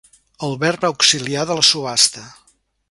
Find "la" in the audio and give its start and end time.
1.61-1.69